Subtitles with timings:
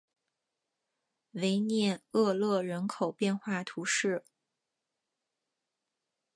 [1.33, 4.23] 维涅厄勒人口变化图示